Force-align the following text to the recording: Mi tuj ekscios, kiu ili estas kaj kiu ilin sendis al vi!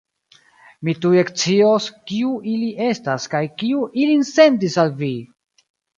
Mi 0.87 0.93
tuj 1.03 1.17
ekscios, 1.23 1.89
kiu 2.11 2.31
ili 2.53 2.69
estas 2.87 3.27
kaj 3.35 3.43
kiu 3.61 3.85
ilin 4.07 4.25
sendis 4.31 4.79
al 4.87 4.91
vi! 5.03 5.13